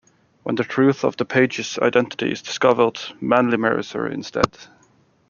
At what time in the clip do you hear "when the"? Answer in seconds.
0.41-0.63